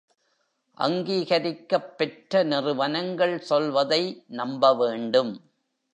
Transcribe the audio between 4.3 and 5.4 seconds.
நம்பவேண்டும்.